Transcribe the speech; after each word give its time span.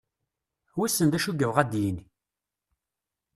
Wissen 0.77 1.07
d 1.11 1.15
acu 1.17 1.31
i 1.31 1.35
yebɣa 1.39 1.59
ad 1.61 1.69
d-yini? 1.71 2.05